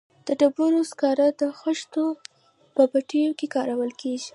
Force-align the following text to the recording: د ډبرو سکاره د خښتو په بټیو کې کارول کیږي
د 0.27 0.29
ډبرو 0.39 0.81
سکاره 0.91 1.27
د 1.41 1.43
خښتو 1.59 2.05
په 2.75 2.81
بټیو 2.91 3.31
کې 3.39 3.47
کارول 3.55 3.91
کیږي 4.01 4.29